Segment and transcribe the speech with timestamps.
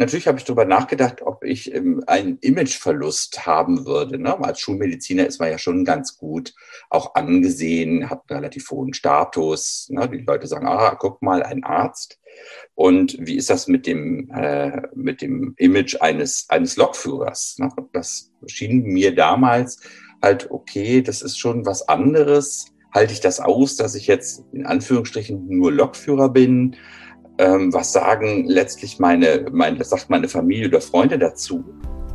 [0.00, 4.18] Natürlich habe ich darüber nachgedacht, ob ich ähm, einen Imageverlust haben würde.
[4.18, 4.42] Ne?
[4.42, 6.54] Als Schulmediziner ist man ja schon ganz gut
[6.88, 9.88] auch angesehen, hat einen relativ hohen Status.
[9.90, 10.08] Ne?
[10.08, 12.18] Die Leute sagen, ah, guck mal, ein Arzt.
[12.74, 17.56] Und wie ist das mit dem, äh, mit dem Image eines, eines Lokführers?
[17.58, 17.68] Ne?
[17.92, 19.82] Das schien mir damals
[20.22, 22.72] halt, okay, das ist schon was anderes.
[22.90, 26.76] Halte ich das aus, dass ich jetzt in Anführungsstrichen nur Lokführer bin?
[27.40, 31.64] Ähm, was sagen letztlich meine, meine, sagt meine Familie oder Freunde dazu?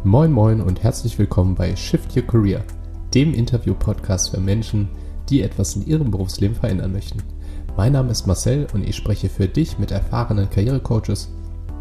[0.03, 2.63] Moin Moin und herzlich willkommen bei Shift Your Career,
[3.15, 4.87] dem Interview-Podcast für Menschen,
[5.27, 7.23] die etwas in ihrem Berufsleben verändern möchten.
[7.75, 11.33] Mein Name ist Marcel und ich spreche für dich mit erfahrenen Karrierecoaches,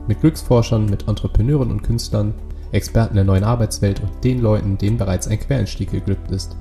[0.09, 2.33] mit Glücksforschern, mit Entrepreneuren und Künstlern,
[2.73, 6.57] Experten der neuen Arbeitswelt und den Leuten, denen bereits ein Quereinstieg geglückt ist.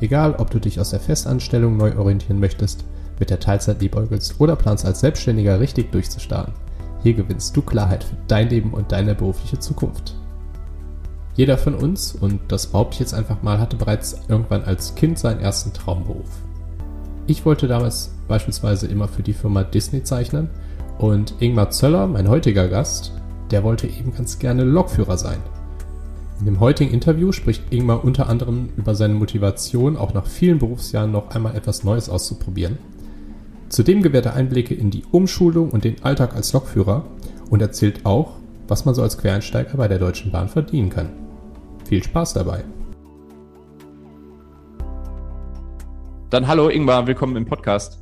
[0.00, 2.84] Egal, ob du dich aus der Festanstellung neu orientieren möchtest–
[3.18, 6.54] mit der Teilzeit liebäugelst oder planst als Selbstständiger richtig durchzustarten.
[7.02, 10.14] Hier gewinnst du Klarheit für dein Leben und deine berufliche Zukunft.
[11.34, 15.18] Jeder von uns, und das behaupte ich jetzt einfach mal, hatte bereits irgendwann als Kind
[15.18, 16.28] seinen ersten Traumberuf.
[17.26, 20.48] Ich wollte damals beispielsweise immer für die Firma Disney zeichnen
[20.98, 23.12] und Ingmar Zöller, mein heutiger Gast,
[23.50, 25.38] der wollte eben ganz gerne Lokführer sein.
[26.40, 31.12] In dem heutigen Interview spricht Ingmar unter anderem über seine Motivation, auch nach vielen Berufsjahren
[31.12, 32.78] noch einmal etwas Neues auszuprobieren
[33.68, 37.04] Zudem gewährt er Einblicke in die Umschulung und den Alltag als Lokführer
[37.50, 38.36] und erzählt auch,
[38.68, 41.12] was man so als Quereinsteiger bei der Deutschen Bahn verdienen kann.
[41.84, 42.64] Viel Spaß dabei!
[46.30, 48.00] Dann hallo Ingmar, willkommen im Podcast.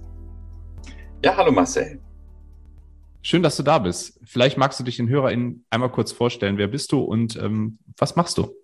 [1.24, 1.98] Ja, hallo Marcel.
[3.22, 4.20] Schön, dass du da bist.
[4.22, 6.58] Vielleicht magst du dich den HörerInnen einmal kurz vorstellen.
[6.58, 8.54] Wer bist du und ähm, was machst du?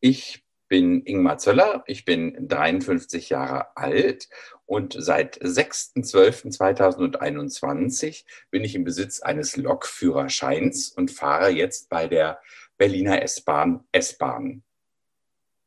[0.00, 4.28] Ich bin Ingmar Zöller, ich bin 53 Jahre alt
[4.70, 12.38] und seit 6.12.2021 bin ich im Besitz eines Lokführerscheins und fahre jetzt bei der
[12.78, 14.62] Berliner S-Bahn S-Bahn.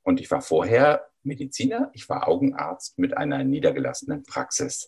[0.04, 4.88] Und ich war vorher Mediziner, ich war Augenarzt mit einer niedergelassenen Praxis.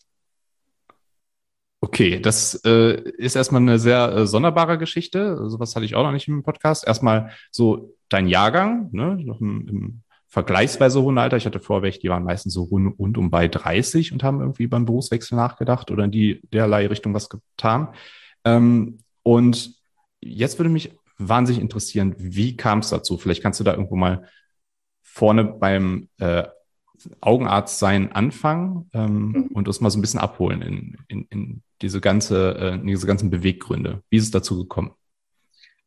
[1.82, 5.50] Okay, das äh, ist erstmal eine sehr äh, sonderbare Geschichte.
[5.50, 6.88] Sowas hatte ich auch noch nicht im Podcast.
[6.88, 10.04] Erstmal so dein Jahrgang, ne, noch im, im
[10.36, 11.38] vergleichsweise hohen Alter.
[11.38, 14.68] Ich hatte welche, die waren meistens so rund, rund um bei 30 und haben irgendwie
[14.68, 17.94] beim Berufswechsel nachgedacht oder in die derlei Richtung was getan.
[18.44, 19.76] Ähm, und
[20.20, 23.18] jetzt würde mich wahnsinnig interessieren, wie kam es dazu?
[23.18, 24.28] Vielleicht kannst du da irgendwo mal
[25.04, 26.44] vorne beim äh,
[27.22, 29.44] Augenarzt sein anfangen ähm, mhm.
[29.54, 33.08] und uns mal so ein bisschen abholen in, in, in diese ganze, äh, in diese
[33.08, 34.04] ganzen Beweggründe.
[34.10, 34.92] Wie ist es dazu gekommen?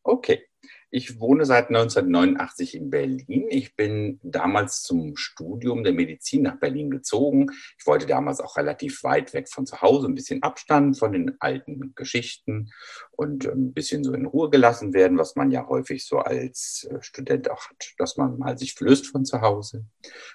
[0.01, 0.48] Okay.
[0.91, 3.45] Ich wohne seit 1989 in Berlin.
[3.49, 7.51] Ich bin damals zum Studium der Medizin nach Berlin gezogen.
[7.77, 11.35] Ich wollte damals auch relativ weit weg von zu Hause, ein bisschen Abstand von den
[11.39, 12.71] alten Geschichten
[13.11, 17.01] und ein bisschen so in Ruhe gelassen werden, was man ja häufig so als äh,
[17.01, 19.85] Student auch hat, dass man mal sich flößt von zu Hause.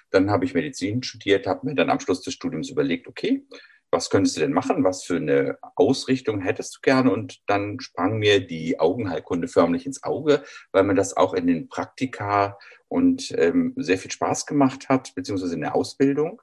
[0.09, 3.45] Dann habe ich Medizin studiert, habe mir dann am Schluss des Studiums überlegt, okay,
[3.95, 4.83] was könntest du denn machen?
[4.83, 7.11] Was für eine Ausrichtung hättest du gerne?
[7.11, 11.69] Und dann sprang mir die Augenheilkunde förmlich ins Auge, weil mir das auch in den
[11.69, 12.57] Praktika
[12.89, 16.41] und ähm, sehr viel Spaß gemacht hat, beziehungsweise in der Ausbildung.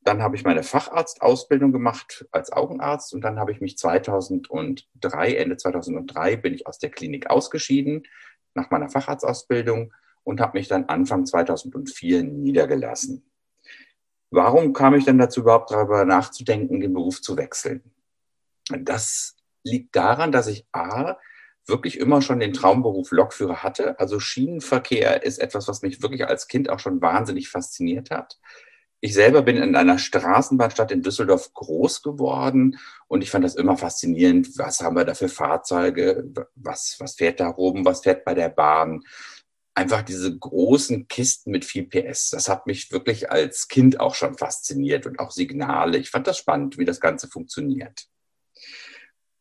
[0.00, 5.58] Dann habe ich meine Facharztausbildung gemacht als Augenarzt und dann habe ich mich 2003, Ende
[5.58, 8.04] 2003, bin ich aus der Klinik ausgeschieden
[8.54, 9.92] nach meiner Facharztausbildung
[10.24, 13.30] und habe mich dann Anfang 2004 niedergelassen.
[14.32, 17.82] Warum kam ich denn dazu überhaupt darüber nachzudenken, den Beruf zu wechseln?
[18.70, 21.16] Das liegt daran, dass ich A,
[21.66, 24.00] wirklich immer schon den Traumberuf Lokführer hatte.
[24.00, 28.38] Also Schienenverkehr ist etwas, was mich wirklich als Kind auch schon wahnsinnig fasziniert hat.
[29.00, 32.78] Ich selber bin in einer Straßenbahnstadt in Düsseldorf groß geworden
[33.08, 34.56] und ich fand das immer faszinierend.
[34.56, 36.24] Was haben wir da für Fahrzeuge?
[36.54, 37.84] Was, was fährt da oben?
[37.84, 39.02] Was fährt bei der Bahn?
[39.74, 42.30] Einfach diese großen Kisten mit viel PS.
[42.30, 45.98] Das hat mich wirklich als Kind auch schon fasziniert und auch Signale.
[45.98, 48.06] Ich fand das spannend, wie das Ganze funktioniert.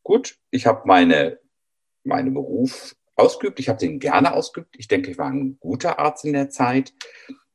[0.03, 1.39] Gut, ich habe meine,
[2.03, 3.59] meinen Beruf ausgeübt.
[3.59, 4.75] Ich habe den gerne ausgeübt.
[4.77, 6.93] Ich denke, ich war ein guter Arzt in der Zeit.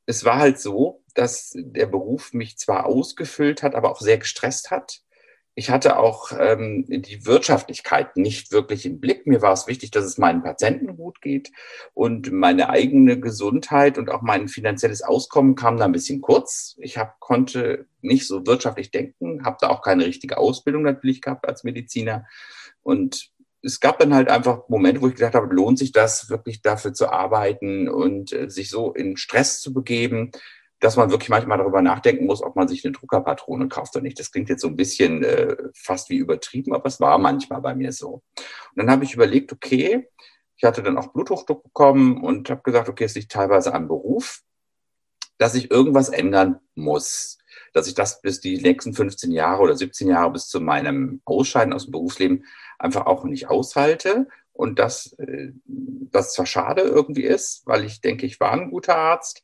[0.04, 4.70] Es war halt so, dass der Beruf mich zwar ausgefüllt hat, aber auch sehr gestresst
[4.70, 5.02] hat
[5.58, 9.26] ich hatte auch ähm, die Wirtschaftlichkeit nicht wirklich im Blick.
[9.26, 11.50] Mir war es wichtig, dass es meinen Patienten gut geht
[11.94, 16.76] und meine eigene Gesundheit und auch mein finanzielles Auskommen kam da ein bisschen kurz.
[16.78, 21.48] Ich hab, konnte nicht so wirtschaftlich denken, habe da auch keine richtige Ausbildung natürlich gehabt
[21.48, 22.26] als Mediziner
[22.82, 23.30] und
[23.62, 26.92] es gab dann halt einfach Momente, wo ich gedacht habe, lohnt sich das wirklich dafür
[26.92, 30.30] zu arbeiten und äh, sich so in Stress zu begeben,
[30.80, 34.18] dass man wirklich manchmal darüber nachdenken muss, ob man sich eine Druckerpatrone kauft oder nicht.
[34.18, 37.74] Das klingt jetzt so ein bisschen äh, fast wie übertrieben, aber es war manchmal bei
[37.74, 38.22] mir so.
[38.36, 40.08] Und dann habe ich überlegt, okay,
[40.56, 44.42] ich hatte dann auch Bluthochdruck bekommen und habe gesagt, okay, es liegt teilweise am Beruf,
[45.38, 47.38] dass ich irgendwas ändern muss.
[47.72, 51.74] Dass ich das bis die nächsten 15 Jahre oder 17 Jahre bis zu meinem Ausscheiden
[51.74, 52.44] aus dem Berufsleben
[52.78, 54.28] einfach auch nicht aushalte.
[54.52, 58.96] Und dass äh, das zwar schade irgendwie ist, weil ich denke, ich war ein guter
[58.96, 59.42] Arzt,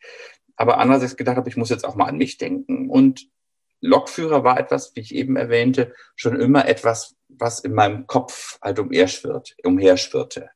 [0.62, 2.88] aber andererseits gedacht habe, ich muss jetzt auch mal an mich denken.
[2.88, 3.28] Und
[3.80, 8.78] Lokführer war etwas, wie ich eben erwähnte, schon immer etwas, was in meinem Kopf halt
[8.78, 10.50] umherschwirrte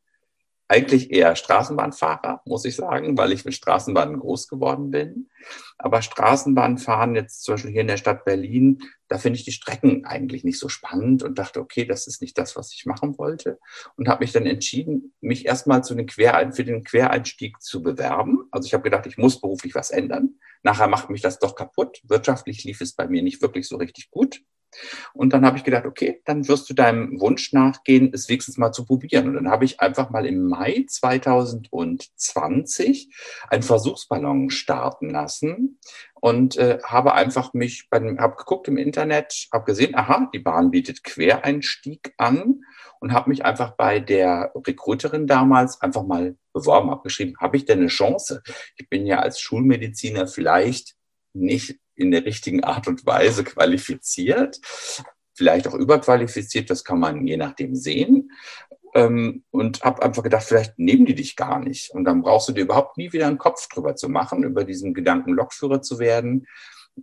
[0.69, 5.31] eigentlich eher Straßenbahnfahrer, muss ich sagen, weil ich mit Straßenbahnen groß geworden bin.
[5.79, 10.05] Aber Straßenbahnfahren jetzt zum Beispiel hier in der Stadt Berlin, da finde ich die Strecken
[10.05, 13.59] eigentlich nicht so spannend und dachte, okay, das ist nicht das, was ich machen wollte.
[13.97, 18.49] Und habe mich dann entschieden, mich erstmal zu den Querein für den Quereinstieg zu bewerben.
[18.51, 20.41] Also ich habe gedacht, ich muss beruflich was ändern.
[20.63, 22.01] Nachher macht mich das doch kaputt.
[22.05, 24.43] Wirtschaftlich lief es bei mir nicht wirklich so richtig gut.
[25.13, 28.73] Und dann habe ich gedacht, okay, dann wirst du deinem Wunsch nachgehen, es wenigstens mal
[28.73, 29.29] zu probieren.
[29.29, 33.15] Und dann habe ich einfach mal im Mai 2020
[33.49, 35.79] einen Versuchsballon starten lassen
[36.15, 41.05] und äh, habe einfach mich, habe geguckt im Internet, habe gesehen, aha, die Bahn bietet
[41.05, 42.63] Quereinstieg an
[43.01, 47.65] und habe mich einfach bei der Recruiterin damals einfach mal beworben, habe geschrieben, habe ich
[47.65, 48.43] denn eine Chance?
[48.77, 50.97] Ich bin ja als Schulmediziner vielleicht
[51.35, 54.61] nicht in der richtigen Art und Weise qualifiziert,
[55.35, 58.31] vielleicht auch überqualifiziert, das kann man je nachdem sehen.
[58.95, 61.91] Ähm, und habe einfach gedacht, vielleicht nehmen die dich gar nicht.
[61.91, 64.95] Und dann brauchst du dir überhaupt nie wieder einen Kopf drüber zu machen, über diesen
[64.95, 66.47] Gedanken Lokführer zu werden.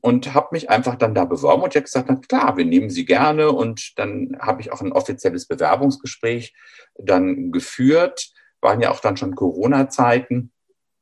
[0.02, 3.06] Und habe mich einfach dann da beworben und ich gesagt, na klar, wir nehmen sie
[3.06, 3.52] gerne.
[3.52, 6.56] Und dann habe ich auch ein offizielles Bewerbungsgespräch
[6.98, 8.32] dann geführt.
[8.60, 10.52] Waren ja auch dann schon Corona-Zeiten.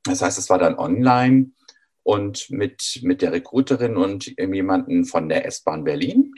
[0.03, 1.51] Das heißt, es war dann online
[2.03, 6.33] und mit, mit der Recruiterin und jemanden von der S-Bahn Berlin.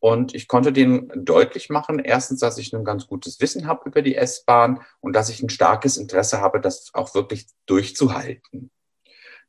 [0.00, 4.00] Und ich konnte denen deutlich machen, erstens, dass ich ein ganz gutes Wissen habe über
[4.00, 8.70] die S-Bahn und dass ich ein starkes Interesse habe, das auch wirklich durchzuhalten.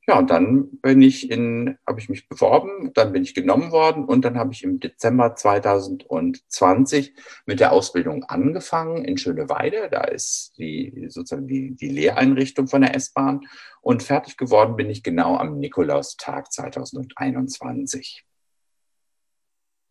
[0.09, 4.05] Ja, und dann bin ich in, habe ich mich beworben, dann bin ich genommen worden
[4.05, 7.13] und dann habe ich im Dezember 2020
[7.45, 9.87] mit der Ausbildung angefangen in Schöneweide.
[9.91, 13.41] Da ist die sozusagen die, die Lehreinrichtung von der S-Bahn
[13.81, 18.25] und fertig geworden bin ich genau am Nikolaustag 2021.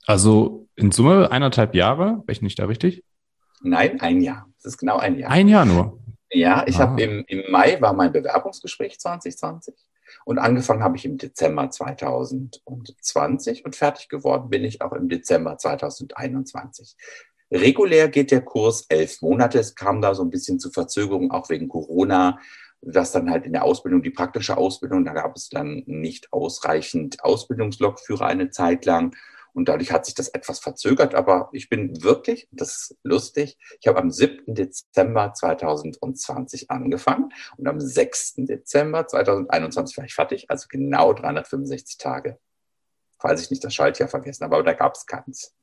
[0.05, 3.05] Also in Summe eineinhalb Jahre, bin ich nicht da richtig?
[3.63, 4.49] Nein, ein Jahr.
[4.57, 5.31] Das ist genau ein Jahr.
[5.31, 6.01] Ein Jahr nur.
[6.33, 6.89] Ja, ich ah.
[6.89, 9.77] habe im, im Mai war mein Bewerbungsgespräch 2020.
[10.25, 15.59] Und angefangen habe ich im Dezember 2020 und fertig geworden bin ich auch im Dezember
[15.59, 16.97] 2021.
[17.51, 19.59] Regulär geht der Kurs elf Monate.
[19.59, 22.39] Es kam da so ein bisschen zu Verzögerung, auch wegen Corona,
[22.83, 27.25] dass dann halt in der Ausbildung, die praktische Ausbildung, da gab es dann nicht ausreichend
[27.25, 29.17] Ausbildungslokführer eine Zeit lang.
[29.53, 31.15] Und dadurch hat sich das etwas verzögert.
[31.15, 34.55] Aber ich bin wirklich, das ist lustig, ich habe am 7.
[34.55, 38.35] Dezember 2020 angefangen und am 6.
[38.39, 42.39] Dezember 2021 war ich fertig, also genau 365 Tage.
[43.19, 45.55] Falls ich nicht das Schaltjahr vergessen habe, aber da gab es keins.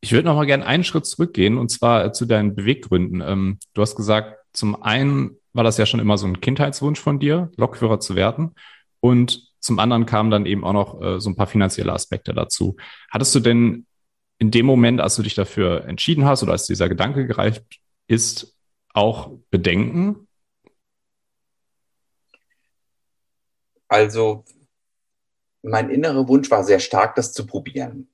[0.00, 3.22] Ich würde noch mal gerne einen Schritt zurückgehen und zwar äh, zu deinen Beweggründen.
[3.22, 7.18] Ähm, du hast gesagt, zum einen war das ja schon immer so ein Kindheitswunsch von
[7.18, 8.54] dir, Lokführer zu werden.
[9.00, 12.76] Und zum anderen kamen dann eben auch noch äh, so ein paar finanzielle Aspekte dazu.
[13.10, 13.86] Hattest du denn
[14.38, 17.64] in dem Moment, als du dich dafür entschieden hast oder als dieser Gedanke gereift
[18.06, 18.56] ist,
[18.92, 20.28] auch Bedenken?
[23.88, 24.44] Also,
[25.62, 28.08] mein innerer Wunsch war sehr stark, das zu probieren.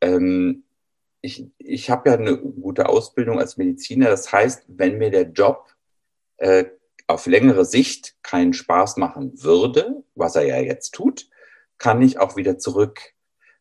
[0.00, 0.64] Ähm,
[1.20, 4.08] ich ich habe ja eine gute Ausbildung als Mediziner.
[4.08, 5.72] Das heißt, wenn mir der Job
[6.38, 6.64] äh,
[7.12, 11.28] auf längere Sicht keinen Spaß machen würde, was er ja jetzt tut,
[11.78, 13.00] kann ich auch wieder zurück.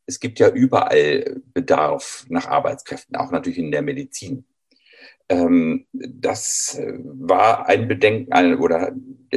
[0.06, 4.46] Es gibt ja überall Bedarf nach Arbeitskräften, auch natürlich in der Medizin.
[5.32, 8.92] Ähm, das äh, war ein Bedenken oder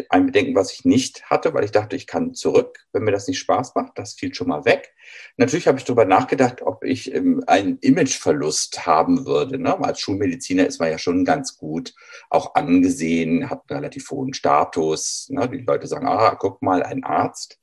[0.09, 3.29] ein Bedenken, was ich nicht hatte, weil ich dachte, ich kann zurück, wenn mir das
[3.29, 3.93] nicht Spaß macht.
[3.97, 4.93] Das fiel schon mal weg.
[5.37, 9.57] Natürlich habe ich darüber nachgedacht, ob ich ähm, einen Imageverlust haben würde.
[9.57, 9.79] Ne?
[9.85, 11.95] Als Schulmediziner ist man ja schon ganz gut
[12.29, 15.29] auch angesehen, hat einen relativ hohen Status.
[15.31, 15.49] Ne?
[15.49, 17.61] Die Leute sagen, ah, guck mal, ein Arzt.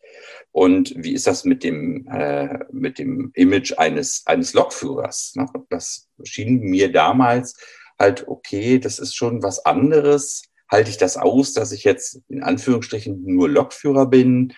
[0.53, 5.33] Und wie ist das mit dem, äh, mit dem Image eines, eines Lokführers?
[5.35, 5.47] Ne?
[5.69, 7.57] Das schien mir damals
[8.01, 10.43] halt, okay, das ist schon was anderes.
[10.70, 14.53] Halte ich das aus, dass ich jetzt in Anführungsstrichen nur Lokführer bin?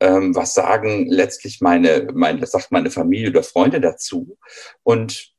[0.00, 4.38] Ähm, was sagen letztlich meine, meine, das sagt meine Familie oder Freunde dazu?
[4.82, 5.34] Und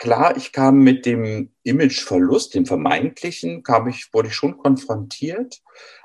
[0.00, 5.60] klar, ich kam mit dem Imageverlust, dem vermeintlichen, kam ich, wurde ich schon konfrontiert.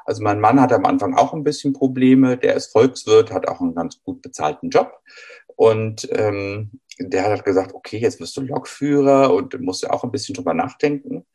[0.05, 2.37] Also mein Mann hatte am Anfang auch ein bisschen Probleme.
[2.37, 4.91] Der ist Volkswirt, hat auch einen ganz gut bezahlten Job.
[5.55, 10.03] Und ähm, der hat halt gesagt, okay, jetzt wirst du Lokführer und musst ja auch
[10.03, 11.25] ein bisschen drüber nachdenken.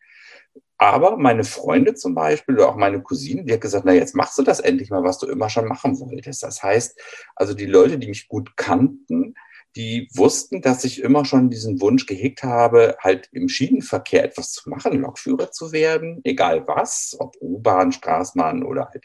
[0.78, 4.38] Aber meine Freunde zum Beispiel oder auch meine Cousine, die hat gesagt, na jetzt machst
[4.38, 6.42] du das endlich mal, was du immer schon machen wolltest.
[6.42, 6.98] Das heißt,
[7.36, 9.34] also die Leute, die mich gut kannten,
[9.76, 14.68] die wussten, dass ich immer schon diesen Wunsch gehegt habe, halt im Schienenverkehr etwas zu
[14.70, 19.04] machen, Lokführer zu werden, egal was, ob U-Bahn, Straßenbahn oder halt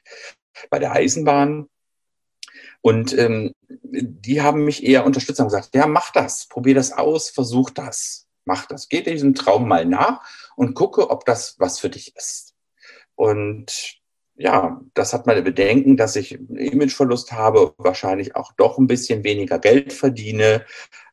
[0.69, 1.67] bei der Eisenbahn.
[2.81, 7.29] Und ähm, die haben mich eher unterstützt und gesagt, ja, mach das, probier das aus,
[7.29, 10.21] versuch das, mach das, geh diesem Traum mal nach
[10.55, 12.53] und gucke, ob das was für dich ist.
[13.15, 13.99] Und
[14.37, 19.59] ja, das hat meine Bedenken, dass ich Imageverlust habe, wahrscheinlich auch doch ein bisschen weniger
[19.59, 20.65] Geld verdiene.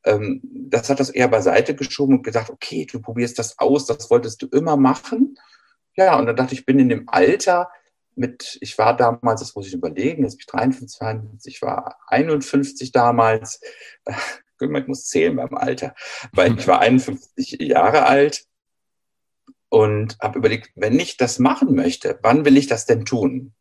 [0.05, 4.11] Ähm, das hat das eher beiseite geschoben und gesagt, okay, du probierst das aus, das
[4.11, 5.39] wolltest du immer machen.
[5.95, 7.71] Ja, und dann dachte ich, ich bin in dem Alter
[8.15, 11.99] mit, ich war damals, das muss ich überlegen, jetzt bin ich 53, 52, ich war
[12.09, 13.61] 51 damals.
[14.65, 15.93] Ich muss zählen beim Alter,
[16.31, 18.47] weil ich war 51 Jahre alt
[19.73, 23.55] und habe überlegt, wenn ich das machen möchte, wann will ich das denn tun?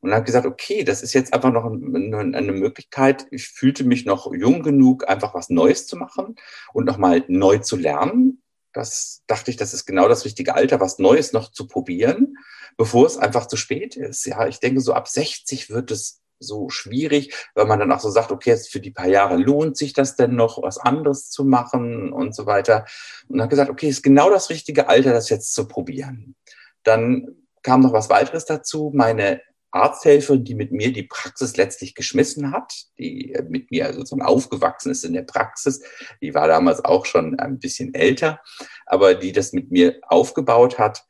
[0.00, 3.26] Und habe gesagt, okay, das ist jetzt einfach noch eine Möglichkeit.
[3.30, 6.34] Ich fühlte mich noch jung genug, einfach was Neues zu machen
[6.72, 8.42] und nochmal neu zu lernen.
[8.74, 12.33] Das dachte ich, das ist genau das richtige Alter, was Neues noch zu probieren,
[12.76, 14.24] bevor es einfach zu spät ist.
[14.26, 18.10] Ja, ich denke, so ab 60 wird es so schwierig, weil man dann auch so
[18.10, 21.44] sagt, okay, jetzt für die paar Jahre lohnt sich das denn noch, was anderes zu
[21.44, 22.84] machen und so weiter.
[23.28, 26.34] Und dann gesagt, okay, ist genau das richtige Alter, das jetzt zu probieren.
[26.82, 28.90] Dann kam noch was weiteres dazu.
[28.94, 29.40] Meine
[29.70, 35.04] Arzthelferin, die mit mir die Praxis letztlich geschmissen hat, die mit mir sozusagen aufgewachsen ist
[35.04, 35.82] in der Praxis,
[36.22, 38.40] die war damals auch schon ein bisschen älter,
[38.86, 41.04] aber die das mit mir aufgebaut hat,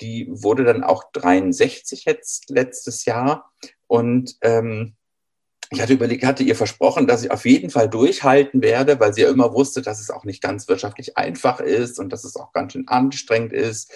[0.00, 3.52] die wurde dann auch 63 jetzt letztes Jahr
[3.86, 4.96] und ähm,
[5.72, 9.22] ich hatte überlegt, hatte ihr versprochen, dass ich auf jeden Fall durchhalten werde, weil sie
[9.22, 12.52] ja immer wusste, dass es auch nicht ganz wirtschaftlich einfach ist und dass es auch
[12.52, 13.92] ganz schön anstrengend ist.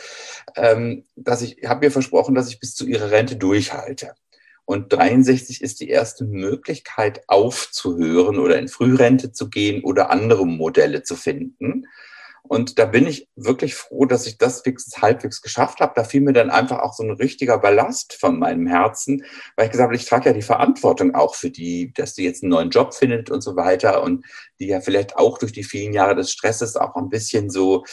[0.54, 4.14] Ähm, dass ich habe ihr versprochen, dass ich bis zu ihrer Rente durchhalte.
[4.64, 11.02] Und 63 ist die erste Möglichkeit aufzuhören oder in Frührente zu gehen oder andere Modelle
[11.02, 11.86] zu finden.
[12.46, 15.94] Und da bin ich wirklich froh, dass ich das fix, halbwegs geschafft habe.
[15.96, 19.24] Da fiel mir dann einfach auch so ein richtiger Ballast von meinem Herzen,
[19.56, 22.42] weil ich gesagt habe, ich trage ja die Verantwortung auch für die, dass die jetzt
[22.42, 24.26] einen neuen Job findet und so weiter und
[24.60, 27.84] die ja vielleicht auch durch die vielen Jahre des Stresses auch ein bisschen so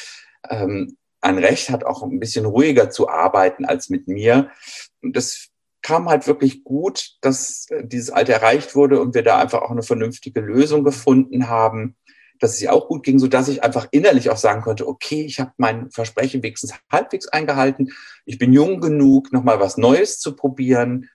[0.49, 4.51] ähm, ein Recht hat, auch ein bisschen ruhiger zu arbeiten als mit mir.
[5.01, 5.47] Und das
[5.81, 9.83] kam halt wirklich gut, dass dieses Alter erreicht wurde und wir da einfach auch eine
[9.83, 11.95] vernünftige Lösung gefunden haben
[12.41, 15.23] dass es ihr auch gut ging, so dass ich einfach innerlich auch sagen konnte, okay,
[15.23, 17.93] ich habe mein Versprechen wenigstens halbwegs eingehalten.
[18.25, 21.07] Ich bin jung genug, nochmal was Neues zu probieren.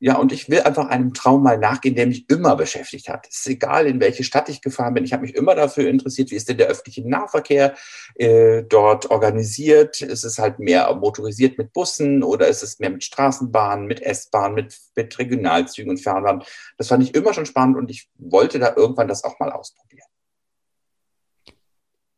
[0.00, 3.26] Ja, und ich will einfach einem Traum mal nachgehen, der mich immer beschäftigt hat.
[3.30, 5.04] Es ist egal, in welche Stadt ich gefahren bin.
[5.04, 7.74] Ich habe mich immer dafür interessiert, wie ist denn der öffentliche Nahverkehr
[8.16, 10.02] äh, dort organisiert?
[10.02, 14.54] Ist es halt mehr motorisiert mit Bussen oder ist es mehr mit Straßenbahnen, mit S-Bahnen,
[14.56, 16.42] mit, mit Regionalzügen und Fernbahnen?
[16.76, 20.08] Das fand ich immer schon spannend und ich wollte da irgendwann das auch mal ausprobieren.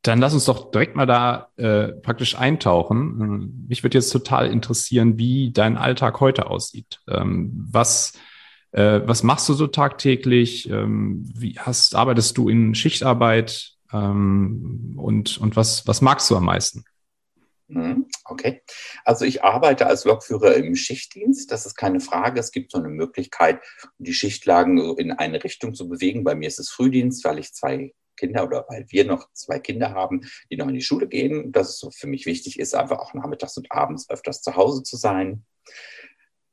[0.07, 3.67] Dann lass uns doch direkt mal da äh, praktisch eintauchen.
[3.69, 7.01] Mich würde jetzt total interessieren, wie dein Alltag heute aussieht.
[7.09, 8.13] Ähm, was,
[8.73, 10.71] äh, was machst du so tagtäglich?
[10.71, 13.73] Ähm, wie hast, arbeitest du in Schichtarbeit?
[13.93, 16.85] Ähm, und und was, was magst du am meisten?
[17.69, 18.63] Mhm, okay.
[19.05, 21.51] Also ich arbeite als Lokführer im Schichtdienst.
[21.51, 22.39] Das ist keine Frage.
[22.39, 23.61] Es gibt so eine Möglichkeit,
[23.99, 26.23] die Schichtlagen in eine Richtung zu bewegen.
[26.23, 29.93] Bei mir ist es Frühdienst, weil ich zwei Kinder oder weil wir noch zwei Kinder
[29.93, 31.53] haben, die noch in die Schule gehen.
[31.53, 34.83] Dass es so für mich wichtig ist, einfach auch nachmittags und abends öfters zu Hause
[34.83, 35.45] zu sein.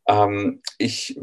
[0.07, 1.17] Ähm, ich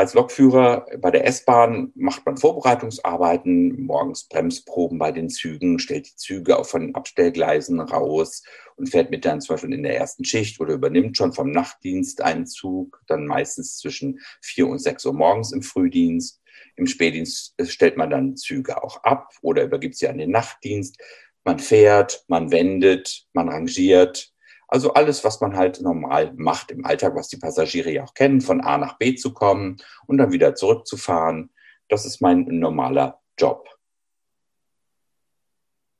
[0.00, 6.16] als Lokführer bei der S-Bahn macht man Vorbereitungsarbeiten, morgens Bremsproben bei den Zügen, stellt die
[6.16, 8.42] Züge auch von den Abstellgleisen raus
[8.76, 12.22] und fährt mit dann zum Beispiel in der ersten Schicht oder übernimmt schon vom Nachtdienst
[12.22, 16.40] einen Zug, dann meistens zwischen vier und sechs Uhr morgens im Frühdienst.
[16.76, 20.96] Im Spätdienst stellt man dann Züge auch ab oder übergibt sie an den Nachtdienst.
[21.44, 24.32] Man fährt, man wendet, man rangiert.
[24.70, 28.40] Also alles, was man halt normal macht im Alltag, was die Passagiere ja auch kennen,
[28.40, 31.50] von A nach B zu kommen und dann wieder zurückzufahren.
[31.88, 33.68] Das ist mein normaler Job.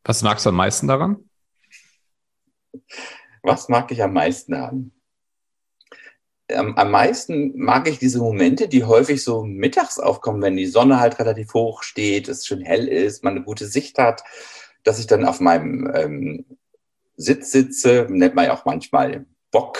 [0.04, 1.28] Was magst du am meisten daran?
[3.42, 4.92] Was mag ich am meisten daran?
[6.52, 11.00] am, am meisten mag ich diese Momente, die häufig so mittags aufkommen, wenn die Sonne
[11.00, 14.22] halt relativ hoch steht, es schön hell ist, man eine gute Sicht hat,
[14.82, 16.44] dass ich dann auf meinem ähm,
[17.20, 19.78] Sitzsitze, nennt man ja auch manchmal Bock,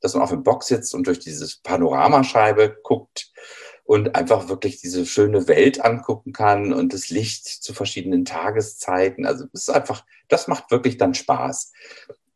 [0.00, 3.30] dass man auf dem Bock sitzt und durch diese Panoramascheibe guckt
[3.84, 9.26] und einfach wirklich diese schöne Welt angucken kann und das Licht zu verschiedenen Tageszeiten.
[9.26, 11.72] Also es ist einfach, das macht wirklich dann Spaß.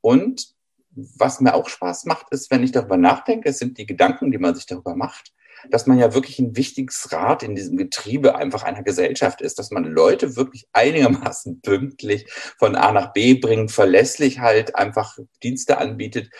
[0.00, 0.54] Und
[0.90, 4.38] was mir auch Spaß macht, ist, wenn ich darüber nachdenke, es sind die Gedanken, die
[4.38, 5.32] man sich darüber macht,
[5.70, 9.70] dass man ja wirklich ein wichtiges Rad in diesem Getriebe einfach einer Gesellschaft ist, dass
[9.70, 12.26] man Leute wirklich einigermaßen pünktlich
[12.58, 16.30] von A nach B bringt, verlässlich halt einfach Dienste anbietet,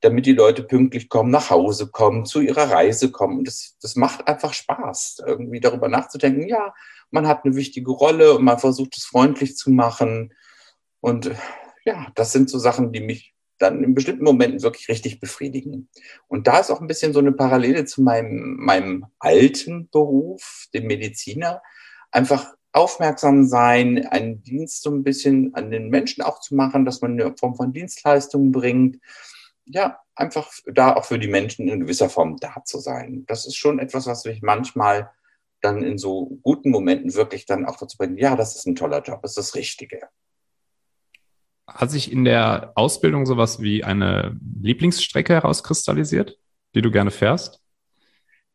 [0.00, 3.38] damit die Leute pünktlich kommen, nach Hause kommen, zu ihrer Reise kommen.
[3.38, 6.74] Und das, das macht einfach Spaß, irgendwie darüber nachzudenken, ja,
[7.10, 10.34] man hat eine wichtige Rolle und man versucht es freundlich zu machen.
[11.00, 11.30] Und
[11.84, 15.88] ja, das sind so Sachen, die mich dann in bestimmten Momenten wirklich richtig befriedigen.
[16.28, 20.86] Und da ist auch ein bisschen so eine Parallele zu meinem, meinem alten Beruf, dem
[20.86, 21.62] Mediziner.
[22.10, 27.00] Einfach aufmerksam sein, einen Dienst so ein bisschen an den Menschen auch zu machen, dass
[27.00, 28.98] man eine Form von Dienstleistungen bringt.
[29.64, 33.24] Ja, einfach da auch für die Menschen in gewisser Form da zu sein.
[33.28, 35.10] Das ist schon etwas, was mich manchmal
[35.60, 39.02] dann in so guten Momenten wirklich dann auch dazu bringt, ja, das ist ein toller
[39.02, 40.00] Job, das ist das Richtige.
[41.66, 46.38] Hat sich in der Ausbildung sowas wie eine Lieblingsstrecke herauskristallisiert,
[46.74, 47.60] die du gerne fährst?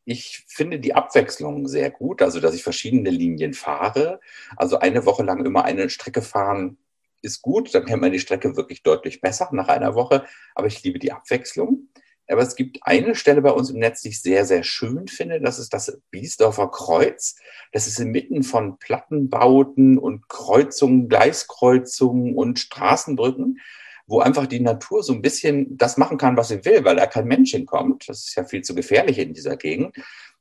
[0.06, 4.20] Ich finde die Abwechslung sehr gut, also dass ich verschiedene Linien fahre.
[4.58, 6.78] Also eine Woche lang immer eine Strecke fahren
[7.22, 10.26] ist gut, dann kennt man die Strecke wirklich deutlich besser nach einer Woche.
[10.56, 11.90] Aber ich liebe die Abwechslung.
[12.30, 15.42] Aber es gibt eine Stelle bei uns im Netz, die ich sehr, sehr schön finde.
[15.42, 17.36] Das ist das Biesdorfer Kreuz.
[17.72, 23.60] Das ist inmitten von Plattenbauten und Kreuzungen, Gleiskreuzungen und Straßenbrücken,
[24.06, 27.08] wo einfach die Natur so ein bisschen das machen kann, was sie will, weil da
[27.08, 28.08] kein Mensch hinkommt.
[28.08, 29.96] Das ist ja viel zu gefährlich in dieser Gegend.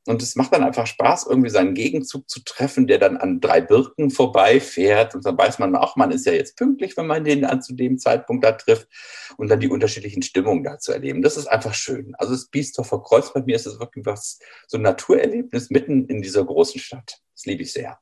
[0.08, 3.60] Und es macht dann einfach Spaß, irgendwie seinen Gegenzug zu treffen, der dann an drei
[3.60, 5.14] Birken vorbeifährt.
[5.14, 7.74] Und dann weiß man auch, man ist ja jetzt pünktlich, wenn man den an zu
[7.74, 8.88] dem Zeitpunkt da trifft.
[9.36, 11.20] Und dann die unterschiedlichen Stimmungen da zu erleben.
[11.20, 12.14] Das ist einfach schön.
[12.16, 16.22] Also das Biesdorfer Kreuz bei mir ist es wirklich was, so ein Naturerlebnis mitten in
[16.22, 17.18] dieser großen Stadt.
[17.34, 17.98] Das liebe ich sehr.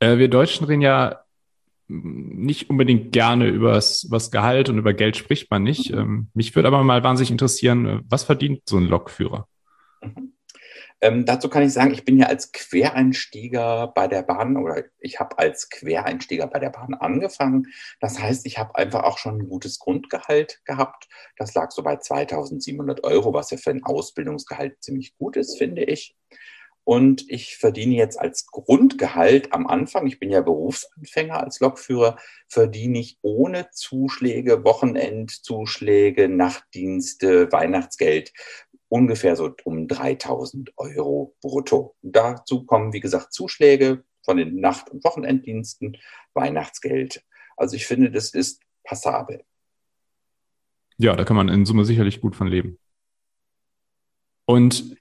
[0.00, 1.24] Äh, wir Deutschen reden ja
[1.88, 5.90] nicht unbedingt gerne über das Gehalt und über Geld spricht man nicht.
[5.90, 9.46] Ähm, mich würde aber mal wahnsinnig interessieren, was verdient so ein Lokführer?
[11.02, 15.20] Ähm, dazu kann ich sagen, ich bin ja als Quereinstieger bei der Bahn oder ich
[15.20, 17.66] habe als Quereinstieger bei der Bahn angefangen.
[18.00, 21.06] Das heißt, ich habe einfach auch schon ein gutes Grundgehalt gehabt.
[21.36, 25.84] Das lag so bei 2700 Euro, was ja für ein Ausbildungsgehalt ziemlich gut ist, finde
[25.84, 26.16] ich.
[26.88, 33.00] Und ich verdiene jetzt als Grundgehalt am Anfang, ich bin ja Berufsanfänger als Lokführer, verdiene
[33.00, 38.32] ich ohne Zuschläge, Wochenendzuschläge, Nachtdienste, Weihnachtsgeld
[38.88, 41.96] ungefähr so um 3000 Euro brutto.
[42.02, 45.96] Dazu kommen, wie gesagt, Zuschläge von den Nacht- und Wochenenddiensten,
[46.34, 47.22] Weihnachtsgeld.
[47.56, 49.42] Also ich finde, das ist passabel.
[50.98, 52.78] Ja, da kann man in Summe sicherlich gut von leben.
[54.46, 54.96] Und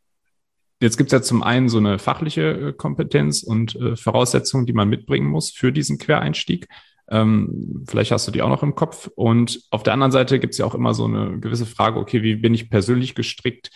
[0.81, 4.73] jetzt gibt es ja zum einen so eine fachliche äh, Kompetenz und äh, Voraussetzungen, die
[4.73, 6.67] man mitbringen muss für diesen Quereinstieg.
[7.09, 9.09] Ähm, vielleicht hast du die auch noch im Kopf.
[9.15, 12.23] Und auf der anderen Seite gibt es ja auch immer so eine gewisse Frage, okay,
[12.23, 13.69] wie bin ich persönlich gestrickt?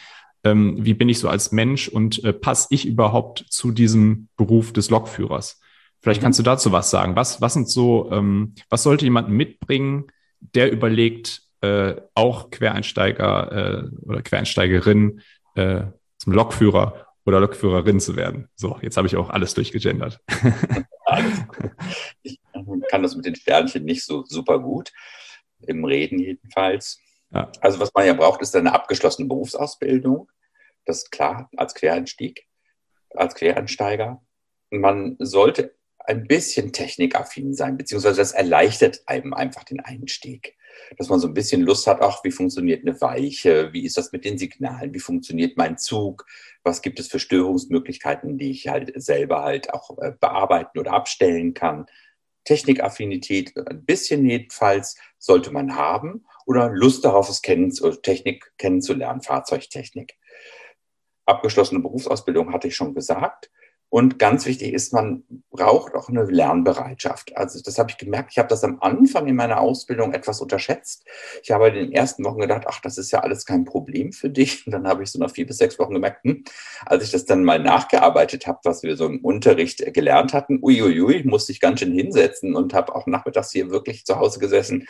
[0.43, 4.73] Ähm, wie bin ich so als Mensch und äh, passe ich überhaupt zu diesem Beruf
[4.73, 5.59] des Lokführers?
[6.01, 6.23] Vielleicht mhm.
[6.23, 7.15] kannst du dazu was sagen.
[7.15, 10.07] Was, was sind so, ähm, was sollte jemand mitbringen,
[10.39, 15.21] der überlegt, äh, auch Quereinsteiger äh, oder Quereinsteigerin
[15.55, 15.81] äh,
[16.17, 18.47] zum Lokführer oder Lokführerin zu werden?
[18.55, 20.21] So, jetzt habe ich auch alles durchgegendert.
[22.23, 22.39] Ich
[22.89, 24.91] kann das mit den Sternchen nicht so super gut,
[25.67, 26.99] im Reden jedenfalls.
[27.31, 27.51] Ja.
[27.61, 30.29] Also was man ja braucht, ist eine abgeschlossene Berufsausbildung.
[30.85, 32.47] Das ist klar, als Quereinstieg,
[33.11, 34.21] als Quereinsteiger.
[34.71, 35.75] Man sollte
[36.09, 40.55] ein bisschen technikaffin sein, beziehungsweise das erleichtert einem einfach den Einstieg.
[40.97, 44.11] Dass man so ein bisschen Lust hat, ach, wie funktioniert eine Weiche, wie ist das
[44.11, 46.25] mit den Signalen, wie funktioniert mein Zug,
[46.63, 51.53] was gibt es für Störungsmöglichkeiten, die ich halt selber halt auch äh, bearbeiten oder abstellen
[51.53, 51.85] kann.
[52.43, 57.71] Technikaffinität, ein bisschen jedenfalls, sollte man haben oder Lust darauf, es kennen,
[58.01, 60.17] Technik kennenzulernen, Fahrzeugtechnik.
[61.25, 63.51] Abgeschlossene Berufsausbildung hatte ich schon gesagt.
[63.89, 67.35] Und ganz wichtig ist, man braucht auch eine Lernbereitschaft.
[67.35, 68.31] Also das habe ich gemerkt.
[68.31, 71.05] Ich habe das am Anfang in meiner Ausbildung etwas unterschätzt.
[71.41, 74.29] Ich habe in den ersten Wochen gedacht, ach, das ist ja alles kein Problem für
[74.29, 74.65] dich.
[74.67, 76.43] Und dann habe ich so nach vier bis sechs Wochen gemerkt, hm,
[76.85, 81.23] als ich das dann mal nachgearbeitet habe, was wir so im Unterricht gelernt hatten, uiuiui,
[81.23, 84.87] musste ich ganz schön hinsetzen und habe auch nachmittags hier wirklich zu Hause gesessen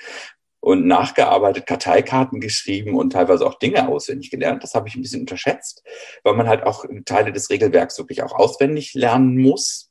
[0.62, 4.64] und nachgearbeitet, Karteikarten geschrieben und teilweise auch Dinge auswendig gelernt.
[4.64, 5.84] Das habe ich ein bisschen unterschätzt,
[6.24, 9.88] weil man halt auch Teile des Regelwerks wirklich auch auswendig lernen muss.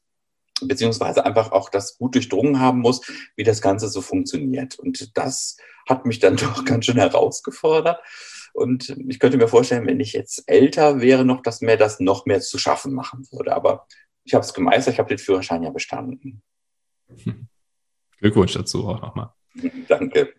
[0.61, 3.01] beziehungsweise einfach auch das gut durchdrungen haben muss,
[3.37, 4.77] wie das Ganze so funktioniert.
[4.77, 5.57] Und das
[5.89, 8.01] hat mich dann doch ganz schön herausgefordert.
[8.55, 12.27] Und ich könnte mir vorstellen, wenn ich jetzt älter wäre, noch, dass mir das noch
[12.27, 13.55] mehr zu schaffen machen würde.
[13.55, 13.87] Aber
[14.25, 16.43] ich habe es gemeistert, ich habe den Führerschein ja bestanden.
[18.19, 19.33] Glückwunsch dazu auch nochmal.
[19.87, 20.35] Danke.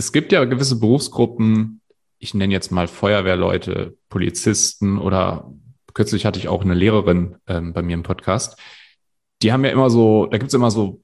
[0.00, 1.82] Es gibt ja gewisse Berufsgruppen,
[2.18, 5.52] ich nenne jetzt mal Feuerwehrleute, Polizisten oder
[5.92, 8.58] kürzlich hatte ich auch eine Lehrerin ähm, bei mir im Podcast.
[9.42, 11.02] Die haben ja immer so, da gibt es immer so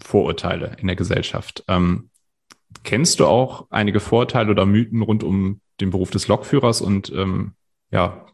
[0.00, 1.64] Vorurteile in der Gesellschaft.
[1.66, 2.10] Ähm,
[2.84, 6.80] kennst du auch einige Vorurteile oder Mythen rund um den Beruf des Lokführers?
[6.80, 7.54] Und ähm,
[7.90, 8.24] ja,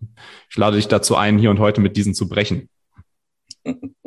[0.50, 2.68] ich lade dich dazu ein, hier und heute mit diesen zu brechen.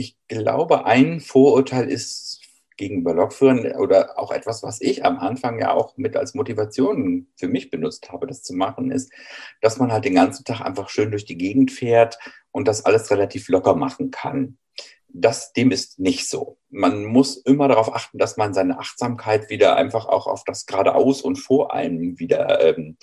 [0.00, 2.27] Ich glaube, ein Vorurteil ist
[2.78, 7.48] gegenüber Lokführern oder auch etwas, was ich am Anfang ja auch mit als Motivation für
[7.48, 9.12] mich benutzt habe, das zu machen, ist,
[9.60, 12.18] dass man halt den ganzen Tag einfach schön durch die Gegend fährt
[12.52, 14.56] und das alles relativ locker machen kann.
[15.08, 16.58] Das, dem ist nicht so.
[16.70, 21.22] Man muss immer darauf achten, dass man seine Achtsamkeit wieder einfach auch auf das geradeaus
[21.22, 22.96] und vor einem wieder ähm,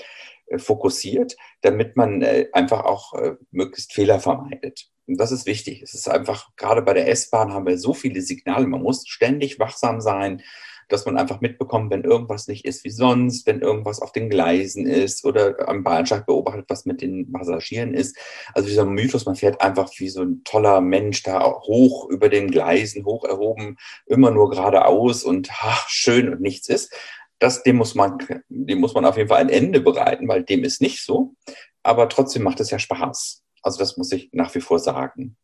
[0.58, 4.90] fokussiert, damit man äh, einfach auch äh, möglichst Fehler vermeidet.
[5.08, 5.82] Und das ist wichtig.
[5.82, 8.66] Es ist einfach, gerade bei der S-Bahn haben wir so viele Signale.
[8.68, 10.42] Man muss ständig wachsam sein,
[10.88, 14.86] dass man einfach mitbekommt, wenn irgendwas nicht ist wie sonst, wenn irgendwas auf den Gleisen
[14.86, 18.18] ist oder am Bahnsteig beobachtet, was mit den Passagieren ist.
[18.54, 22.52] Also dieser Mythos, man fährt einfach wie so ein toller Mensch da hoch über den
[22.52, 26.94] Gleisen, hoch erhoben, immer nur geradeaus und ach, schön und nichts ist.
[27.40, 28.18] Das, dem muss man,
[28.50, 31.36] dem muss man auf jeden Fall ein Ende bereiten, weil dem ist nicht so.
[31.84, 33.44] Aber trotzdem macht es ja Spaß.
[33.62, 35.38] Also das muss ich nach wie vor sagen.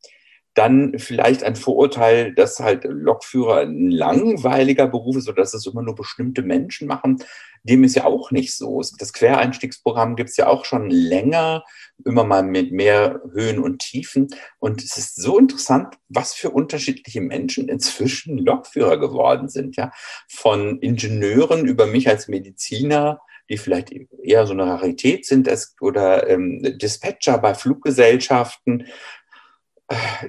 [0.54, 5.82] Dann vielleicht ein Vorurteil, dass halt Lokführer ein langweiliger Beruf ist oder dass es immer
[5.82, 7.24] nur bestimmte Menschen machen.
[7.64, 8.82] Dem ist ja auch nicht so.
[8.98, 11.64] Das Quereinstiegsprogramm gibt es ja auch schon länger,
[12.06, 14.28] immer mal mit mehr Höhen und Tiefen.
[14.60, 19.76] Und es ist so interessant, was für unterschiedliche Menschen inzwischen Lokführer geworden sind.
[19.76, 19.92] Ja?
[20.28, 23.22] Von Ingenieuren über mich als Mediziner
[23.52, 23.92] die vielleicht
[24.24, 25.50] eher so eine Rarität sind
[25.82, 28.88] oder ähm, Dispatcher bei Fluggesellschaften.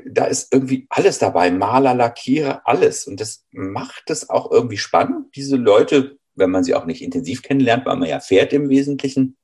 [0.05, 3.07] Da ist irgendwie alles dabei, Maler, Lackierer, alles.
[3.07, 7.43] Und das macht es auch irgendwie spannend, diese Leute, wenn man sie auch nicht intensiv
[7.43, 9.37] kennenlernt, weil man ja fährt im Wesentlichen,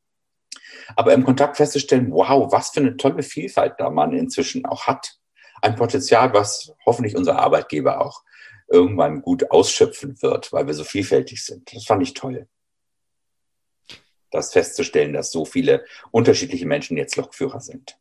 [0.96, 5.18] aber im Kontakt festzustellen, wow, was für eine tolle Vielfalt da man inzwischen auch hat.
[5.61, 8.22] Ein Potenzial, was hoffentlich unser Arbeitgeber auch
[8.68, 11.74] irgendwann gut ausschöpfen wird, weil wir so vielfältig sind.
[11.74, 12.48] Das fand ich toll
[14.31, 17.98] das festzustellen, dass so viele unterschiedliche Menschen jetzt Lokführer sind.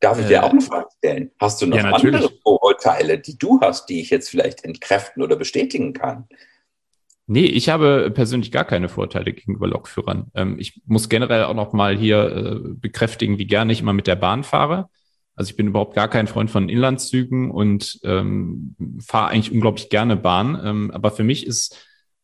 [0.00, 1.30] Darf ich dir äh, auch eine Frage stellen?
[1.38, 5.36] Hast du noch ja, andere Vorurteile, die du hast, die ich jetzt vielleicht entkräften oder
[5.36, 6.28] bestätigen kann?
[7.28, 10.30] Nee, ich habe persönlich gar keine Vorteile gegenüber Lokführern.
[10.34, 14.06] Ähm, ich muss generell auch noch mal hier äh, bekräftigen, wie gerne ich immer mit
[14.06, 14.88] der Bahn fahre.
[15.34, 20.16] Also ich bin überhaupt gar kein Freund von Inlandszügen und ähm, fahre eigentlich unglaublich gerne
[20.16, 20.60] Bahn.
[20.62, 21.76] Ähm, aber für mich ist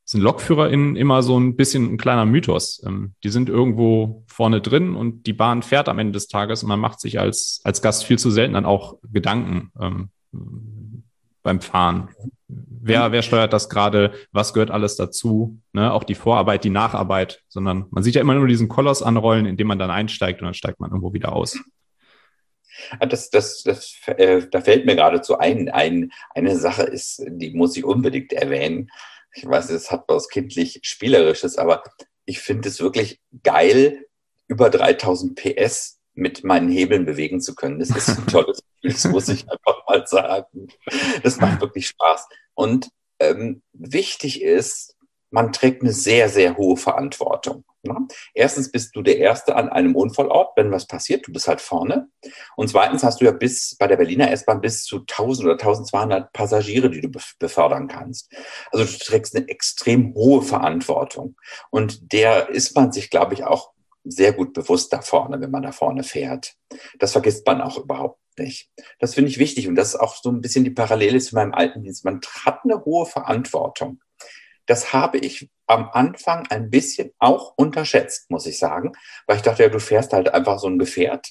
[0.05, 2.83] sind LokführerInnen immer so ein bisschen ein kleiner Mythos.
[2.87, 6.69] Ähm, die sind irgendwo vorne drin und die Bahn fährt am Ende des Tages und
[6.69, 10.11] man macht sich als, als Gast viel zu selten dann auch Gedanken ähm,
[11.43, 12.09] beim Fahren.
[12.49, 14.13] Wer, wer steuert das gerade?
[14.33, 15.61] Was gehört alles dazu?
[15.73, 15.93] Ne?
[15.93, 19.57] Auch die Vorarbeit, die Nacharbeit, sondern man sieht ja immer nur diesen Koloss anrollen, in
[19.57, 21.59] dem man dann einsteigt und dann steigt man irgendwo wieder aus.
[22.99, 27.51] Ah, das, das, das, äh, da fällt mir geradezu ein, ein, eine Sache ist, die
[27.51, 28.91] muss ich unbedingt erwähnen
[29.35, 31.83] ich weiß, es hat was kindlich Spielerisches, aber
[32.25, 34.07] ich finde es wirklich geil,
[34.47, 37.79] über 3000 PS mit meinen Hebeln bewegen zu können.
[37.79, 40.69] Das ist ein tolles Spiel, das muss ich einfach mal sagen.
[41.23, 42.27] Das macht wirklich Spaß.
[42.55, 44.97] Und ähm, wichtig ist,
[45.33, 47.65] man trägt eine sehr, sehr hohe Verantwortung.
[47.83, 47.97] Ne?
[48.35, 52.09] Erstens bist du der Erste an einem Unfallort, wenn was passiert, du bist halt vorne.
[52.55, 56.33] Und zweitens hast du ja bis bei der Berliner S-Bahn bis zu 1000 oder 1200
[56.33, 58.33] Passagiere, die du befördern kannst.
[58.71, 61.37] Also du trägst eine extrem hohe Verantwortung.
[61.71, 63.73] Und der ist man sich, glaube ich, auch
[64.05, 66.55] sehr gut bewusst da vorne, wenn man da vorne fährt.
[66.99, 68.71] Das vergisst man auch überhaupt nicht.
[68.99, 71.53] Das finde ich wichtig und das ist auch so ein bisschen die Parallele zu meinem
[71.55, 72.05] alten Dienst.
[72.05, 74.01] Man hat eine hohe Verantwortung.
[74.67, 78.93] Das habe ich am Anfang ein bisschen auch unterschätzt, muss ich sagen,
[79.27, 81.29] weil ich dachte, ja, du fährst halt einfach so ein Gefährt.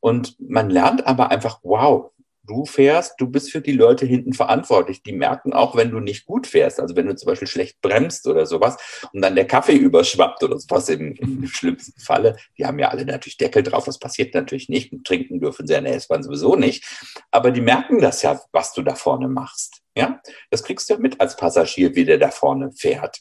[0.00, 2.10] Und man lernt aber einfach, wow,
[2.50, 5.04] du fährst, du bist für die Leute hinten verantwortlich.
[5.04, 8.26] Die merken auch, wenn du nicht gut fährst, also wenn du zum Beispiel schlecht bremst
[8.26, 8.76] oder sowas
[9.12, 12.36] und dann der Kaffee überschwappt oder sowas im, im schlimmsten Falle.
[12.58, 15.74] Die haben ja alle natürlich Deckel drauf, das passiert natürlich nicht und trinken dürfen sie
[15.74, 16.84] in der S-Bahn sowieso nicht.
[17.30, 19.82] Aber die merken das ja, was du da vorne machst.
[19.96, 23.20] Ja, das kriegst du ja mit als Passagier, wie der da vorne fährt.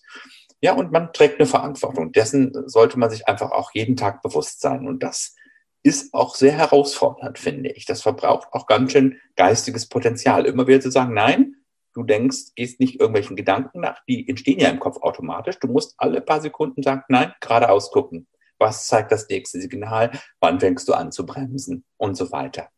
[0.61, 2.11] Ja, und man trägt eine Verantwortung.
[2.11, 4.87] Dessen sollte man sich einfach auch jeden Tag bewusst sein.
[4.87, 5.35] Und das
[5.83, 7.85] ist auch sehr herausfordernd, finde ich.
[7.85, 10.45] Das verbraucht auch ganz schön geistiges Potenzial.
[10.45, 11.55] Immer wieder zu sagen, nein,
[11.93, 15.59] du denkst, gehst nicht irgendwelchen Gedanken nach, die entstehen ja im Kopf automatisch.
[15.59, 18.27] Du musst alle paar Sekunden sagen, nein, geradeaus gucken.
[18.57, 20.11] Was zeigt das nächste Signal?
[20.41, 21.85] Wann fängst du an zu bremsen?
[21.97, 22.69] Und so weiter.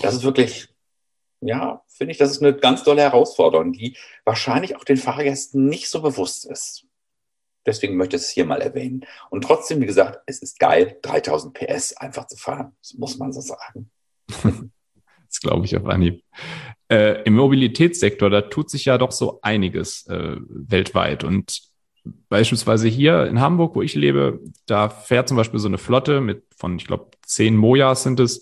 [0.00, 0.68] Das ist wirklich,
[1.40, 5.90] ja, finde ich, das ist eine ganz tolle Herausforderung, die wahrscheinlich auch den Fahrgästen nicht
[5.90, 6.86] so bewusst ist.
[7.66, 9.04] Deswegen möchte ich es hier mal erwähnen.
[9.30, 12.72] Und trotzdem, wie gesagt, es ist geil, 3000 PS einfach zu fahren.
[12.80, 13.90] Das muss man so sagen.
[15.28, 16.22] das glaube ich auf Anhieb.
[16.90, 21.24] Äh, Im Mobilitätssektor, da tut sich ja doch so einiges äh, weltweit.
[21.24, 21.62] Und
[22.28, 26.44] beispielsweise hier in Hamburg, wo ich lebe, da fährt zum Beispiel so eine Flotte mit
[26.56, 28.40] von, ich glaube, zehn Mojas sind es.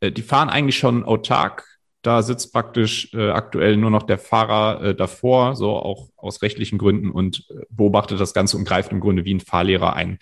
[0.00, 4.82] Äh, die fahren eigentlich schon autark da sitzt praktisch äh, aktuell nur noch der Fahrer
[4.82, 9.00] äh, davor, so auch aus rechtlichen Gründen und äh, beobachtet das Ganze und greift im
[9.00, 10.18] Grunde wie ein Fahrlehrer ein.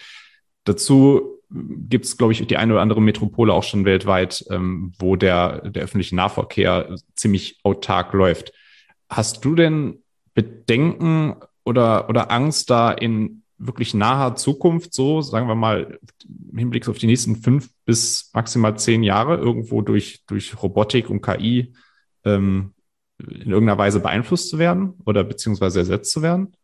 [0.64, 4.93] Dazu äh, gibt es, glaube ich, die eine oder andere Metropole auch schon weltweit, ähm,
[4.99, 8.53] wo der, der öffentliche Nahverkehr ziemlich autark läuft.
[9.09, 10.03] Hast du denn
[10.35, 15.99] Bedenken oder, oder Angst, da in wirklich naher Zukunft, so sagen wir mal
[16.51, 21.23] im Hinblick auf die nächsten fünf bis maximal zehn Jahre, irgendwo durch, durch Robotik und
[21.23, 21.75] KI
[22.25, 22.75] ähm,
[23.18, 26.57] in irgendeiner Weise beeinflusst zu werden oder beziehungsweise ersetzt zu werden?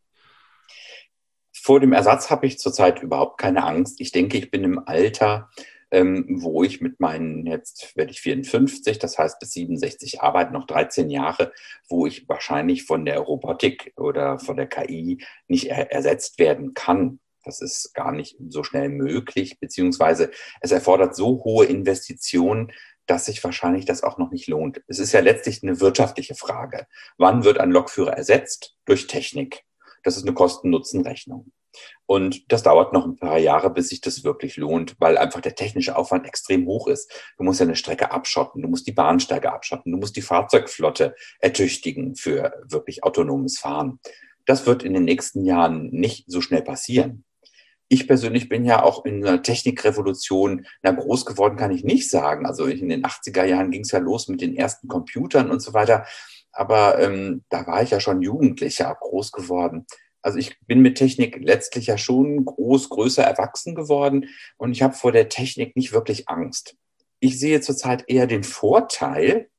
[1.52, 4.00] Vor dem Ersatz habe ich zurzeit überhaupt keine Angst.
[4.00, 5.50] Ich denke, ich bin im Alter,
[5.90, 10.66] ähm, wo ich mit meinen, jetzt werde ich 54, das heißt bis 67 arbeite, noch
[10.66, 11.52] 13 Jahre,
[11.88, 17.20] wo ich wahrscheinlich von der Robotik oder von der KI nicht er ersetzt werden kann.
[17.44, 22.72] Das ist gar nicht so schnell möglich, beziehungsweise es erfordert so hohe Investitionen,
[23.06, 24.82] dass sich wahrscheinlich das auch noch nicht lohnt.
[24.88, 26.86] Es ist ja letztlich eine wirtschaftliche Frage.
[27.18, 28.76] Wann wird ein Lokführer ersetzt?
[28.86, 29.64] Durch Technik.
[30.02, 31.52] Das ist eine Kosten-Nutzen-Rechnung.
[32.06, 35.54] Und das dauert noch ein paar Jahre, bis sich das wirklich lohnt, weil einfach der
[35.54, 37.10] technische Aufwand extrem hoch ist.
[37.38, 41.14] Du musst ja eine Strecke abschotten, du musst die Bahnsteige abschotten, du musst die Fahrzeugflotte
[41.40, 44.00] ertüchtigen für wirklich autonomes Fahren.
[44.46, 47.24] Das wird in den nächsten Jahren nicht so schnell passieren.
[47.88, 52.46] Ich persönlich bin ja auch in einer Technikrevolution, na groß geworden kann ich nicht sagen.
[52.46, 55.74] Also in den 80er Jahren ging es ja los mit den ersten Computern und so
[55.74, 56.06] weiter.
[56.52, 59.86] Aber ähm, da war ich ja schon Jugendlicher, groß geworden.
[60.24, 64.94] Also ich bin mit Technik letztlich ja schon groß, größer erwachsen geworden und ich habe
[64.94, 66.76] vor der Technik nicht wirklich Angst.
[67.20, 69.50] Ich sehe zurzeit eher den Vorteil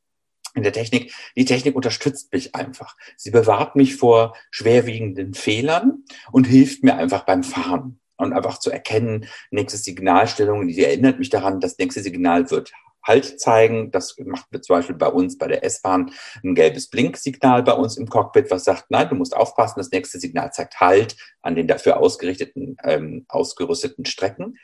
[0.55, 1.13] in der Technik.
[1.35, 2.97] Die Technik unterstützt mich einfach.
[3.15, 8.71] Sie bewahrt mich vor schwerwiegenden Fehlern und hilft mir einfach beim Fahren und einfach zu
[8.71, 12.73] erkennen, nächste Signalstellung, die erinnert mich daran, das nächste Signal wird
[13.05, 13.91] Halt zeigen.
[13.91, 16.11] Das macht zum Beispiel bei uns bei der S-Bahn
[16.43, 20.19] ein gelbes Blinksignal bei uns im Cockpit, was sagt, nein, du musst aufpassen, das nächste
[20.19, 24.57] Signal zeigt Halt an den dafür ausgerichteten, ähm, ausgerüsteten Strecken.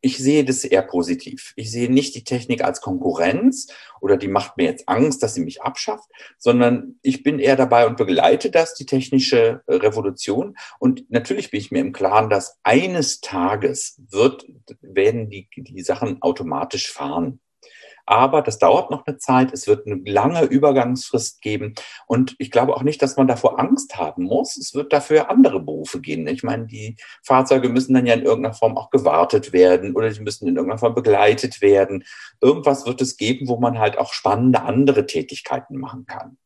[0.00, 1.52] Ich sehe das eher positiv.
[1.56, 3.66] Ich sehe nicht die Technik als Konkurrenz
[4.00, 7.86] oder die macht mir jetzt Angst, dass sie mich abschafft, sondern ich bin eher dabei
[7.86, 10.56] und begleite das, die technische Revolution.
[10.78, 14.46] Und natürlich bin ich mir im Klaren, dass eines Tages wird,
[14.82, 17.40] werden die, die Sachen automatisch fahren.
[18.08, 19.52] Aber das dauert noch eine Zeit.
[19.52, 21.74] Es wird eine lange Übergangsfrist geben.
[22.06, 24.56] Und ich glaube auch nicht, dass man davor Angst haben muss.
[24.56, 26.26] Es wird dafür andere Berufe gehen.
[26.26, 30.22] Ich meine, die Fahrzeuge müssen dann ja in irgendeiner Form auch gewartet werden oder sie
[30.22, 32.02] müssen in irgendeiner Form begleitet werden.
[32.40, 36.38] Irgendwas wird es geben, wo man halt auch spannende andere Tätigkeiten machen kann.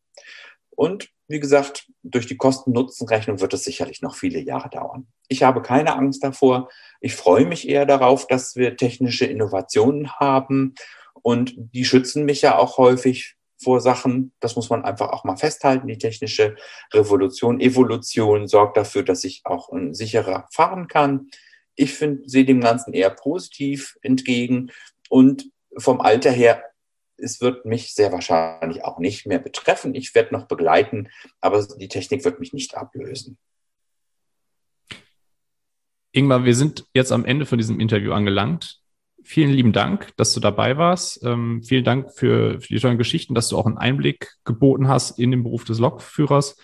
[0.70, 5.06] Und wie gesagt, durch die Kosten-Nutzen-Rechnung wird es sicherlich noch viele Jahre dauern.
[5.28, 6.68] Ich habe keine Angst davor.
[7.00, 10.74] Ich freue mich eher darauf, dass wir technische Innovationen haben
[11.20, 14.32] und die schützen mich ja auch häufig vor Sachen.
[14.40, 15.86] Das muss man einfach auch mal festhalten.
[15.86, 16.56] Die technische
[16.92, 21.30] Revolution, Evolution sorgt dafür, dass ich auch sicherer fahren kann.
[21.74, 24.70] Ich finde, sehe dem Ganzen eher positiv entgegen.
[25.08, 26.62] Und vom Alter her,
[27.16, 29.94] es wird mich sehr wahrscheinlich auch nicht mehr betreffen.
[29.94, 31.08] Ich werde noch begleiten,
[31.40, 33.38] aber die Technik wird mich nicht ablösen.
[36.14, 38.81] Ingmar, wir sind jetzt am Ende von diesem Interview angelangt
[39.24, 41.24] vielen lieben Dank, dass du dabei warst.
[41.24, 45.18] Ähm, vielen Dank für, für, die tollen Geschichten, dass du auch einen Einblick geboten hast
[45.18, 46.56] in den Beruf des Lokführers.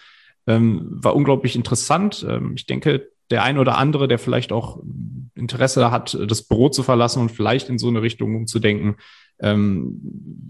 [0.47, 2.27] Ähm, war unglaublich interessant.
[2.29, 4.83] Ähm, ich denke, der ein oder andere, der vielleicht auch
[5.35, 8.97] Interesse hat, das Büro zu verlassen und vielleicht in so eine Richtung umzudenken,
[9.41, 10.01] ähm,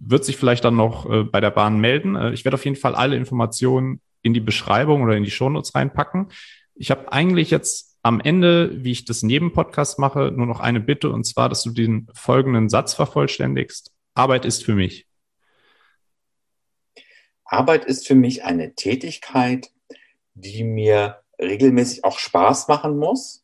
[0.06, 2.16] wird sich vielleicht dann noch äh, bei der Bahn melden.
[2.16, 5.74] Äh, ich werde auf jeden Fall alle Informationen in die Beschreibung oder in die Shownotes
[5.74, 6.28] reinpacken.
[6.74, 10.80] Ich habe eigentlich jetzt am Ende, wie ich das neben Podcast mache, nur noch eine
[10.80, 13.92] Bitte und zwar, dass du den folgenden Satz vervollständigst.
[14.14, 15.06] Arbeit ist für mich.
[17.44, 19.70] Arbeit ist für mich eine Tätigkeit,
[20.34, 23.42] die mir regelmäßig auch Spaß machen muss,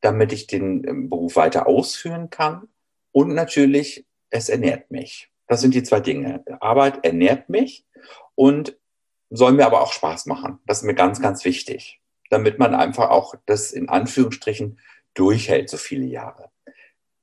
[0.00, 2.68] damit ich den ähm, Beruf weiter ausführen kann.
[3.12, 5.30] Und natürlich, es ernährt mich.
[5.46, 6.44] Das sind die zwei Dinge.
[6.60, 7.86] Arbeit ernährt mich
[8.34, 8.76] und
[9.30, 10.58] soll mir aber auch Spaß machen.
[10.66, 14.78] Das ist mir ganz, ganz wichtig, damit man einfach auch das in Anführungsstrichen
[15.14, 16.50] durchhält, so viele Jahre.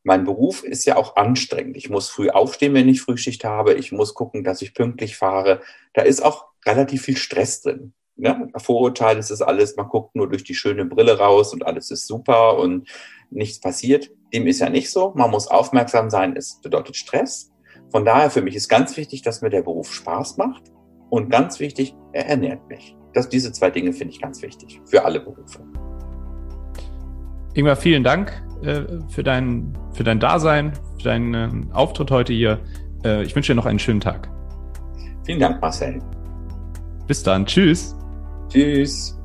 [0.04, 1.78] Mein Beruf ist ja auch anstrengend.
[1.78, 3.74] Ich muss früh aufstehen, wenn ich Frühschicht habe.
[3.74, 5.62] Ich muss gucken, dass ich pünktlich fahre.
[5.94, 7.94] Da ist auch relativ viel Stress drin.
[8.16, 8.50] Ne?
[8.58, 12.06] Vorurteil ist es alles, man guckt nur durch die schöne Brille raus und alles ist
[12.06, 12.88] super und
[13.30, 14.12] nichts passiert.
[14.34, 15.13] Dem ist ja nicht so.
[15.16, 16.36] Man muss aufmerksam sein.
[16.36, 17.52] Es bedeutet Stress.
[17.89, 20.63] Von daher für mich ist ganz wichtig, dass mir der Beruf Spaß macht
[21.10, 22.96] und ganz wichtig, er ernährt mich.
[23.13, 25.60] Das, diese zwei Dinge finde ich ganz wichtig für alle Berufe.
[27.54, 32.60] Ingmar, vielen Dank äh, für, dein, für dein Dasein, für deinen äh, Auftritt heute hier.
[33.04, 34.30] Äh, ich wünsche dir noch einen schönen Tag.
[35.26, 35.99] Vielen Dank, Marcel.
[37.08, 37.45] Bis dann.
[37.45, 37.95] Tschüss.
[38.49, 39.17] Tschüss.